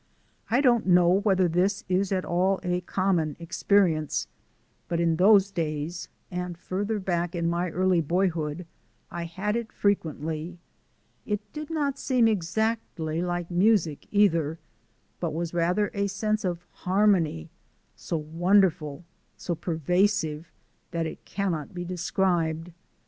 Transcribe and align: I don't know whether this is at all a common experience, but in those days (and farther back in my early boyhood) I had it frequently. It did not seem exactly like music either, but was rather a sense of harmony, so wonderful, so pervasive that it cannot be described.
I 0.49 0.61
don't 0.61 0.87
know 0.87 1.19
whether 1.21 1.47
this 1.47 1.83
is 1.87 2.11
at 2.11 2.25
all 2.25 2.59
a 2.63 2.81
common 2.81 3.35
experience, 3.37 4.25
but 4.87 4.99
in 4.99 5.17
those 5.17 5.51
days 5.51 6.09
(and 6.31 6.57
farther 6.57 6.97
back 6.97 7.35
in 7.35 7.47
my 7.47 7.69
early 7.69 8.01
boyhood) 8.01 8.65
I 9.11 9.25
had 9.25 9.55
it 9.55 9.71
frequently. 9.71 10.57
It 11.27 11.53
did 11.53 11.69
not 11.69 11.99
seem 11.99 12.27
exactly 12.27 13.21
like 13.21 13.51
music 13.51 14.07
either, 14.09 14.57
but 15.19 15.35
was 15.35 15.53
rather 15.53 15.91
a 15.93 16.07
sense 16.07 16.43
of 16.43 16.65
harmony, 16.71 17.51
so 17.95 18.17
wonderful, 18.17 19.03
so 19.37 19.53
pervasive 19.53 20.51
that 20.89 21.05
it 21.05 21.23
cannot 21.25 21.75
be 21.75 21.85
described. 21.85 22.71